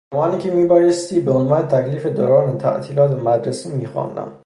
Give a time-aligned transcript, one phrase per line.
[0.13, 4.31] رمانی که میبایستی به عنوان تکلیف دوران تعطیلات مدرسه میخواندم